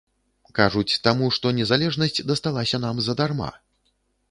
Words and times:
Кажуць, 0.59 0.97
таму, 1.07 1.27
што 1.35 1.51
незалежнасць 1.59 2.23
дасталася 2.33 2.83
нам 2.89 3.05
задарма. 3.11 3.55